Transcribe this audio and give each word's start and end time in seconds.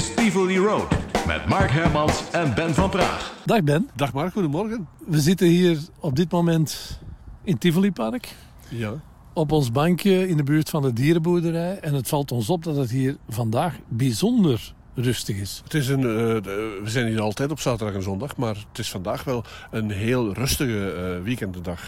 is 0.00 0.14
Tivoli 0.14 0.58
Road 0.58 0.88
met 1.26 1.46
Mark 1.46 1.70
Hermans 1.70 2.30
en 2.30 2.54
Ben 2.54 2.74
van 2.74 2.90
Praag. 2.90 3.34
Dag 3.44 3.62
Ben. 3.62 3.88
Dag 3.94 4.12
Mark, 4.12 4.32
goedemorgen. 4.32 4.88
We 5.06 5.20
zitten 5.20 5.46
hier 5.46 5.78
op 5.98 6.16
dit 6.16 6.30
moment 6.30 6.98
in 7.44 7.58
Tivoli 7.58 7.92
Park. 7.92 8.34
Ja. 8.68 8.92
Op 9.32 9.52
ons 9.52 9.72
bankje 9.72 10.28
in 10.28 10.36
de 10.36 10.42
buurt 10.42 10.70
van 10.70 10.82
de 10.82 10.92
dierenboerderij. 10.92 11.78
En 11.78 11.94
het 11.94 12.08
valt 12.08 12.32
ons 12.32 12.50
op 12.50 12.64
dat 12.64 12.76
het 12.76 12.90
hier 12.90 13.16
vandaag 13.28 13.74
bijzonder 13.88 14.74
rustig 14.94 15.36
is. 15.36 15.60
Het 15.64 15.74
is 15.74 15.88
een, 15.88 16.02
eh, 16.02 16.04
we 16.04 16.82
zijn 16.84 17.06
hier 17.06 17.20
altijd 17.20 17.50
op 17.50 17.60
zaterdag 17.60 17.94
en 17.94 18.02
zondag, 18.02 18.36
maar 18.36 18.54
het 18.68 18.78
is 18.78 18.90
vandaag 18.90 19.24
wel 19.24 19.44
een 19.70 19.90
heel 19.90 20.32
rustige 20.32 21.16
uh, 21.18 21.24
weekenddag. 21.24 21.80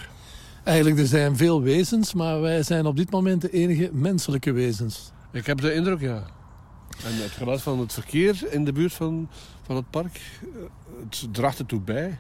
Eigenlijk, 0.65 0.99
er 0.99 1.07
zijn 1.07 1.37
veel 1.37 1.63
wezens, 1.63 2.15
maar 2.15 2.41
wij 2.41 2.63
zijn 2.63 2.87
op 2.87 2.97
dit 2.97 3.11
moment 3.11 3.41
de 3.41 3.51
enige 3.51 3.91
menselijke 3.93 4.53
wezens. 4.53 5.13
Ik 5.31 5.47
heb 5.47 5.61
de 5.61 5.75
indruk, 5.75 6.01
ja. 6.01 6.23
En 7.05 7.23
het 7.23 7.31
geluid 7.31 7.63
van 7.63 7.79
het 7.79 7.93
verkeer 7.93 8.47
in 8.51 8.65
de 8.65 8.73
buurt 8.73 8.93
van, 8.93 9.29
van 9.63 9.77
het 9.77 9.91
park, 9.91 10.21
eh, 10.43 10.49
het 11.05 11.35
draagt 11.35 11.59
ertoe 11.59 11.81
bij. 11.81 12.19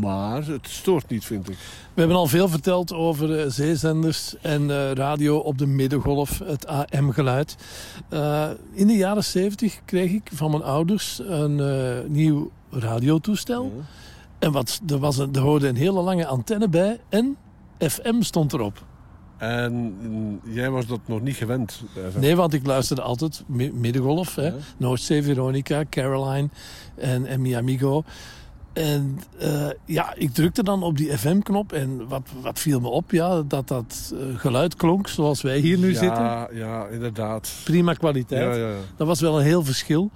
Maar 0.00 0.46
het 0.46 0.68
stoort 0.68 1.08
niet, 1.08 1.24
vind 1.24 1.48
ik. 1.48 1.56
We 1.94 2.00
hebben 2.00 2.16
al 2.16 2.26
veel 2.26 2.48
verteld 2.48 2.92
over 2.92 3.40
uh, 3.40 3.50
zeezenders 3.50 4.34
en 4.40 4.62
uh, 4.62 4.92
radio 4.92 5.38
op 5.38 5.58
de 5.58 5.66
middengolf, 5.66 6.38
het 6.38 6.66
AM-geluid. 6.66 7.56
Uh, 8.10 8.50
in 8.72 8.86
de 8.86 8.96
jaren 8.96 9.24
70 9.24 9.80
kreeg 9.84 10.10
ik 10.10 10.30
van 10.32 10.50
mijn 10.50 10.62
ouders 10.62 11.20
een 11.24 12.12
nieuw 12.12 12.50
radiotoestel. 12.70 13.72
Ja. 13.76 13.82
En 14.38 14.52
wat, 14.52 14.80
er, 14.86 14.98
was 14.98 15.18
een, 15.18 15.34
er 15.34 15.40
hoorde 15.40 15.68
een 15.68 15.76
hele 15.76 16.00
lange 16.00 16.26
antenne 16.26 16.68
bij 16.68 17.00
en 17.08 17.36
FM 17.78 18.20
stond 18.20 18.52
erop. 18.52 18.84
En 19.38 19.72
mm, 20.00 20.40
jij 20.44 20.70
was 20.70 20.86
dat 20.86 21.00
nog 21.06 21.20
niet 21.20 21.36
gewend? 21.36 21.82
FM. 22.10 22.20
Nee, 22.20 22.36
want 22.36 22.52
ik 22.52 22.66
luisterde 22.66 23.02
altijd 23.02 23.42
middengolf. 23.72 24.36
Ja. 24.36 24.52
Noordzee, 24.76 25.22
Veronica, 25.22 25.84
Caroline 25.90 26.48
en, 26.94 27.26
en 27.26 27.40
Miamigo. 27.40 28.04
En 28.72 29.18
uh, 29.42 29.68
ja, 29.84 30.14
ik 30.14 30.32
drukte 30.32 30.62
dan 30.62 30.82
op 30.82 30.96
die 30.96 31.18
FM-knop 31.18 31.72
en 31.72 32.08
wat, 32.08 32.28
wat 32.42 32.58
viel 32.58 32.80
me 32.80 32.88
op? 32.88 33.10
Ja, 33.10 33.42
dat 33.42 33.68
dat 33.68 34.14
uh, 34.14 34.38
geluid 34.38 34.76
klonk 34.76 35.08
zoals 35.08 35.42
wij 35.42 35.58
hier 35.58 35.78
nu 35.78 35.92
ja, 35.92 35.98
zitten. 35.98 36.56
Ja, 36.56 36.86
inderdaad. 36.86 37.54
Prima 37.64 37.92
kwaliteit. 37.92 38.56
Ja. 38.56 38.70
Dat 38.96 39.06
was 39.06 39.20
wel 39.20 39.38
een 39.38 39.44
heel 39.44 39.64
verschil. 39.64 40.10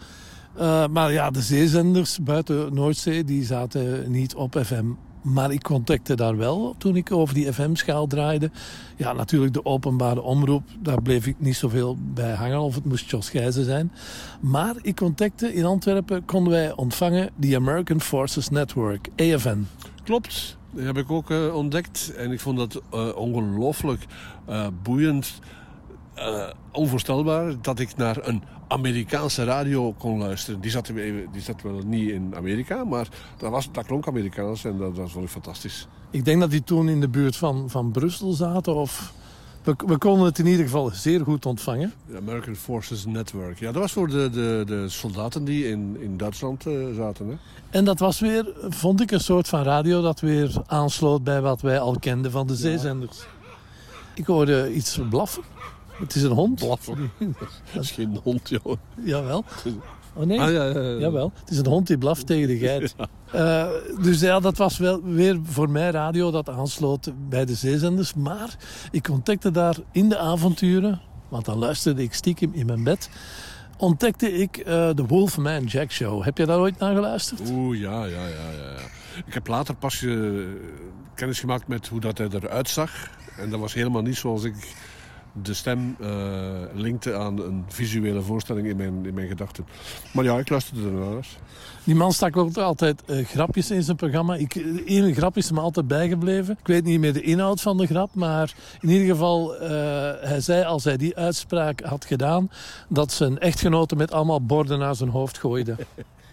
Uh, 0.59 0.87
maar 0.87 1.13
ja, 1.13 1.31
de 1.31 1.41
zeezenders 1.41 2.19
buiten 2.23 2.75
Noordzee, 2.75 3.25
die 3.25 3.45
zaten 3.45 4.11
niet 4.11 4.35
op 4.35 4.61
FM. 4.65 4.85
Maar 5.23 5.53
ik 5.53 5.63
contacte 5.63 6.15
daar 6.15 6.37
wel 6.37 6.75
toen 6.79 6.97
ik 6.97 7.13
over 7.13 7.35
die 7.35 7.53
FM-schaal 7.53 8.07
draaide. 8.07 8.51
Ja, 8.97 9.13
natuurlijk 9.13 9.53
de 9.53 9.65
openbare 9.65 10.21
omroep, 10.21 10.63
daar 10.79 11.03
bleef 11.03 11.27
ik 11.27 11.37
niet 11.39 11.57
zoveel 11.57 11.97
bij 12.01 12.35
hangen. 12.35 12.61
Of 12.61 12.75
het 12.75 12.85
moest 12.85 13.11
Jos 13.11 13.31
Gijzen 13.31 13.65
zijn. 13.65 13.93
Maar 14.41 14.75
ik 14.83 14.97
contacte 14.97 15.55
in 15.55 15.65
Antwerpen, 15.65 16.25
konden 16.25 16.53
wij 16.53 16.77
ontvangen 16.77 17.31
de 17.37 17.57
American 17.57 18.01
Forces 18.01 18.49
Network, 18.49 19.09
AFN. 19.17 19.67
Klopt, 20.05 20.57
dat 20.71 20.85
heb 20.85 20.97
ik 20.97 21.11
ook 21.11 21.31
uh, 21.31 21.55
ontdekt. 21.55 22.13
En 22.17 22.33
ik 22.33 22.41
vond 22.41 22.59
dat 22.59 22.83
uh, 22.95 23.17
ongelooflijk 23.17 24.07
uh, 24.49 24.67
boeiend. 24.83 25.41
Onvoorstelbaar 26.73 27.55
dat 27.63 27.79
ik 27.79 27.97
naar 27.97 28.27
een 28.29 28.43
Amerikaanse 28.69 29.45
radio 29.45 29.93
kon 29.93 30.19
luisteren. 30.19 30.61
Die 30.61 30.71
zat, 30.71 30.87
die 31.33 31.41
zat 31.43 31.63
wel 31.63 31.81
niet 31.87 32.11
in 32.11 32.33
Amerika, 32.37 32.85
maar 32.85 33.09
dat, 33.39 33.51
was, 33.51 33.73
dat 33.73 33.87
klonk 33.87 34.09
Amerikaans 34.09 34.65
en 34.65 34.79
dat, 34.79 34.97
dat 34.97 35.11
vond 35.11 35.25
ik 35.25 35.31
fantastisch. 35.31 35.87
Ik 36.11 36.25
denk 36.25 36.41
dat 36.41 36.51
die 36.51 36.65
toen 36.65 36.89
in 36.89 37.01
de 37.01 37.09
buurt 37.09 37.37
van, 37.37 37.71
van 37.71 37.91
Brussel 37.91 38.33
zaten 38.33 38.75
of... 38.75 39.13
We, 39.63 39.75
we 39.87 39.99
konden 39.99 40.27
het 40.27 40.39
in 40.39 40.47
ieder 40.47 40.65
geval 40.65 40.91
zeer 40.93 41.21
goed 41.21 41.47
ontvangen. 41.47 41.93
De 42.07 42.17
American 42.17 42.55
Forces 42.55 43.07
Network. 43.07 43.59
Ja, 43.59 43.73
dat 43.73 43.83
was 43.83 43.93
voor 43.93 44.09
de, 44.09 44.31
de, 44.31 44.63
de 44.67 44.89
soldaten 44.89 45.45
die 45.45 45.69
in, 45.69 45.97
in 46.01 46.17
Duitsland 46.17 46.67
uh, 46.67 46.97
zaten. 46.97 47.29
Hè? 47.29 47.35
En 47.71 47.85
dat 47.85 47.99
was 47.99 48.21
weer, 48.21 48.53
vond 48.69 49.01
ik, 49.01 49.11
een 49.11 49.21
soort 49.21 49.49
van 49.49 49.63
radio 49.63 50.03
dat 50.03 50.21
weer 50.21 50.63
aansloot 50.67 51.25
bij 51.25 51.41
wat 51.41 51.61
wij 51.61 51.81
al 51.81 51.97
kenden 51.99 52.31
van 52.31 52.47
de 52.47 52.55
zeezenders. 52.55 53.19
Ja. 53.19 53.25
Ik 54.15 54.27
hoorde 54.27 54.75
iets 54.75 55.01
blaffen. 55.11 55.43
Het 56.01 56.15
is 56.15 56.23
een 56.23 56.31
hond. 56.31 56.55
Blaffen. 56.55 57.11
Dat 57.75 57.83
is 57.83 57.91
geen 57.91 58.21
hond, 58.23 58.49
joh. 58.49 58.77
Jawel. 59.05 59.45
Oh 60.15 60.25
nee? 60.25 60.41
Ah, 60.41 60.51
ja, 60.53 60.65
ja, 60.65 60.81
ja. 60.81 60.99
Jawel. 60.99 61.33
Het 61.41 61.51
is 61.51 61.59
een 61.59 61.67
hond 61.67 61.87
die 61.87 61.99
blaft 61.99 62.27
tegen 62.27 62.49
de 62.49 62.59
geit. 62.59 62.95
Uh, 63.35 63.67
dus 64.03 64.21
ja, 64.21 64.41
dat 64.41 64.57
was 64.57 64.79
wel 64.79 65.03
weer 65.03 65.41
voor 65.43 65.71
mij 65.71 65.91
radio 65.91 66.31
dat 66.31 66.49
aansloot 66.49 67.13
bij 67.29 67.45
de 67.45 67.55
zeezenders. 67.55 68.15
Maar 68.15 68.57
ik 68.91 69.03
contacte 69.03 69.51
daar 69.51 69.77
in 69.93 70.09
de 70.09 70.19
avonturen, 70.19 71.01
want 71.29 71.45
dan 71.45 71.59
luisterde 71.59 72.03
ik 72.03 72.15
stiekem 72.15 72.51
in 72.55 72.67
mijn 72.67 72.85
bed, 72.85 73.11
ontdekte 73.77 74.33
ik 74.33 74.59
uh, 74.59 74.65
de 74.95 75.05
Wolfman 75.07 75.65
Jack 75.65 75.91
Show. 75.91 76.25
Heb 76.25 76.39
je 76.39 76.47
daar 76.47 76.59
ooit 76.59 76.79
naar 76.79 76.95
geluisterd? 76.95 77.51
Oeh, 77.51 77.81
ja, 77.81 78.05
ja, 78.05 78.27
ja, 78.27 78.51
ja. 78.59 78.77
Ik 79.27 79.35
heb 79.35 79.47
later 79.47 79.75
pas 79.75 80.03
uh, 80.03 80.47
kennis 81.15 81.41
gemaakt 81.41 81.69
met 81.69 81.89
hoe 81.89 82.01
dat 82.01 82.19
hij 82.19 82.29
eruit 82.29 82.69
zag. 82.69 83.11
En 83.37 83.51
dat 83.51 83.61
was 83.61 83.75
helemaal 83.75 84.03
niet 84.03 84.17
zoals 84.17 84.45
ik 84.45 84.75
de 85.33 85.55
stem 85.55 85.97
uh, 86.01 86.09
linkte 86.75 87.15
aan 87.15 87.41
een 87.41 87.65
visuele 87.69 88.23
voorstelling 88.23 88.67
in 88.67 88.77
mijn, 88.77 89.07
in 89.07 89.15
mijn 89.15 89.29
gedachten. 89.29 89.67
Maar 90.13 90.25
ja, 90.25 90.39
ik 90.39 90.49
luisterde 90.49 90.83
ernaar. 90.83 91.27
Die 91.85 91.95
man 91.95 92.13
stak 92.13 92.37
ook 92.37 92.57
altijd 92.57 93.03
uh, 93.07 93.27
grapjes 93.27 93.71
in 93.71 93.83
zijn 93.83 93.97
programma. 93.97 94.35
Ik, 94.35 94.55
ene 94.87 95.15
grap 95.15 95.37
is 95.37 95.51
me 95.51 95.61
altijd 95.61 95.89
bijgebleven. 95.89 96.57
Ik 96.61 96.67
weet 96.67 96.85
niet 96.85 97.01
meer 97.01 97.13
de 97.13 97.23
inhoud 97.23 97.61
van 97.61 97.77
de 97.77 97.87
grap, 97.87 98.15
maar 98.15 98.55
in 98.81 98.89
ieder 98.89 99.07
geval, 99.07 99.55
hij 100.21 100.41
zei 100.41 100.65
als 100.65 100.85
hij 100.85 100.97
die 100.97 101.17
uitspraak 101.17 101.81
had 101.81 102.05
gedaan, 102.05 102.51
dat 102.89 103.13
zijn 103.13 103.39
echtgenoten 103.39 103.97
met 103.97 104.13
allemaal 104.13 104.43
borden 104.43 104.79
naar 104.79 104.95
zijn 104.95 105.11
hoofd 105.11 105.39
gooiden. 105.39 105.77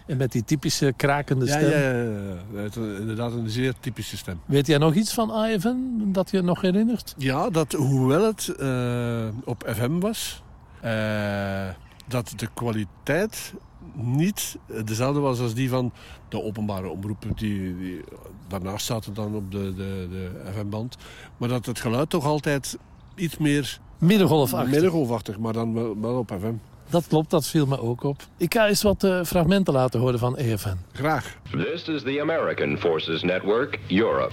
En 0.08 0.16
met 0.16 0.32
die 0.32 0.44
typische 0.44 0.92
krakende 0.96 1.46
stem. 1.46 1.70
Ja, 1.70 1.78
ja, 1.78 2.68
ja, 2.74 2.98
inderdaad 2.98 3.32
een 3.32 3.50
zeer 3.50 3.74
typische 3.80 4.16
stem. 4.16 4.40
Weet 4.44 4.66
jij 4.66 4.78
nog 4.78 4.94
iets 4.94 5.14
van 5.14 5.30
AFN 5.30 5.76
dat 6.12 6.30
je 6.30 6.42
nog 6.42 6.60
herinnert? 6.60 7.14
Ja, 7.16 7.50
dat 7.50 7.72
hoewel 7.72 8.24
het 8.24 8.54
uh, 8.60 9.28
op 9.44 9.64
FM 9.74 9.98
was, 9.98 10.42
uh, 10.84 11.68
dat 12.06 12.32
de 12.36 12.48
kwaliteit 12.54 13.54
niet 13.94 14.56
dezelfde 14.84 15.20
was 15.20 15.40
als 15.40 15.54
die 15.54 15.68
van 15.68 15.92
de 16.28 16.42
openbare 16.42 16.88
omroepen 16.88 17.32
die, 17.34 17.78
die 17.78 18.04
daarnaast 18.48 18.86
zaten 18.86 19.14
dan 19.14 19.34
op 19.34 19.52
de, 19.52 19.74
de, 19.74 20.08
de 20.10 20.30
FM-band. 20.52 20.96
Maar 21.36 21.48
dat 21.48 21.66
het 21.66 21.80
geluid 21.80 22.10
toch 22.10 22.24
altijd 22.24 22.78
iets 23.14 23.38
meer... 23.38 23.80
Middengolfachtig. 23.98 24.70
Middengolfachtig, 24.70 25.38
maar 25.38 25.52
dan 25.52 25.74
wel, 25.74 26.00
wel 26.00 26.18
op 26.18 26.36
FM. 26.40 26.54
Dat 26.90 27.06
klopt, 27.06 27.30
dat 27.30 27.46
viel 27.46 27.66
me 27.66 27.80
ook 27.80 28.02
op. 28.02 28.22
Ik 28.36 28.54
ga 28.54 28.68
eens 28.68 28.82
wat 28.82 29.04
uh, 29.04 29.24
fragmenten 29.24 29.72
laten 29.72 30.00
horen 30.00 30.18
van 30.18 30.36
EFN. 30.36 30.76
Graag. 30.92 31.36
This 31.50 31.88
is 31.88 32.02
the 32.02 32.20
American 32.20 32.78
Forces 32.78 33.22
Network, 33.22 33.78
Europe. 33.88 34.32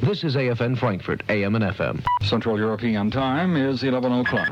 This 0.00 0.24
is 0.24 0.36
AFN 0.36 0.74
Frankfurt, 0.74 1.22
AM 1.28 1.54
and 1.54 1.74
FM. 1.74 1.96
Central 2.24 2.58
European 2.58 3.10
Time 3.10 3.68
is 3.68 3.82
11 3.82 4.18
o'clock. 4.18 4.48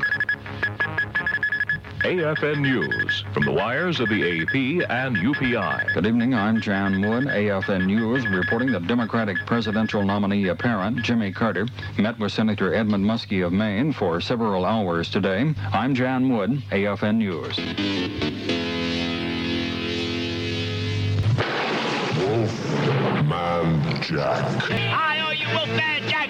AFN 2.07 2.61
News 2.61 3.25
from 3.33 3.43
the 3.43 3.51
wires 3.51 3.99
of 3.99 4.07
the 4.07 4.23
AP 4.23 4.55
and 4.89 5.17
UPI. 5.17 5.93
Good 5.93 6.05
evening, 6.05 6.33
I'm 6.33 6.61
Jan 6.61 7.01
Wood. 7.01 7.25
AFN 7.25 7.85
News 7.85 8.25
reporting 8.29 8.71
that 8.71 8.87
Democratic 8.87 9.35
presidential 9.45 10.01
nominee 10.05 10.47
apparent 10.47 11.03
Jimmy 11.03 11.33
Carter 11.33 11.67
met 11.97 12.17
with 12.17 12.31
Senator 12.31 12.73
Edmund 12.73 13.03
Muskie 13.03 13.45
of 13.45 13.51
Maine 13.51 13.91
for 13.91 14.21
several 14.21 14.63
hours 14.63 15.09
today. 15.09 15.53
I'm 15.73 15.93
Jan 15.93 16.29
Wood, 16.29 16.63
AFN 16.71 17.17
News. 17.17 17.57
Wolfman 22.23 24.01
Jack. 24.01 24.45
Hi, 24.93 25.19
all 25.19 25.33
you 25.33 25.47
Wolfman 25.49 26.07
Jack 26.07 26.26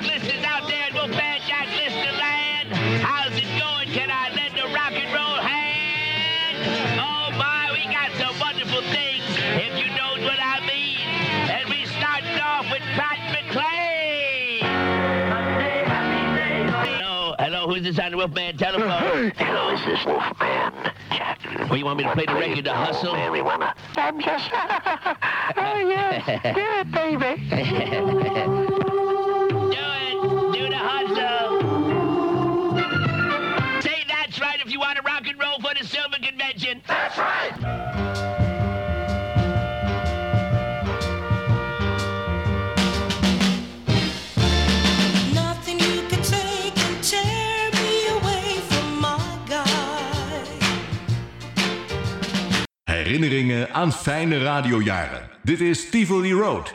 who's 17.77 17.95
this 17.95 18.03
on 18.03 18.11
the 18.11 18.17
Wolfman 18.17 18.57
telephone? 18.57 19.31
Hello, 19.37 19.69
is 19.69 19.85
this 19.85 20.03
Wolfman 20.05 20.73
Jack? 21.11 21.39
Well, 21.69 21.77
you 21.77 21.85
want 21.85 21.97
me 21.97 22.05
to 22.05 22.13
play 22.13 22.25
the 22.25 22.33
record, 22.33 22.65
The 22.65 22.73
Hustle? 22.73 23.13
Man, 23.13 23.31
we 23.31 23.41
wanna. 23.41 23.75
I'm 23.95 24.19
just. 24.19 24.49
oh 24.53 25.77
yes, 25.87 26.25
do 26.55 26.61
it, 26.79 26.91
baby. 26.91 28.56
Herinneringen 53.07 53.73
aan 53.73 53.93
fijne 53.93 54.43
radiojaren. 54.43 55.29
Dit 55.41 55.61
is 55.61 55.89
Tivoli 55.89 56.33
Road. 56.33 56.73